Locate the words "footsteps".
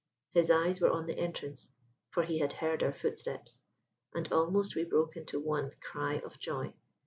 2.91-3.59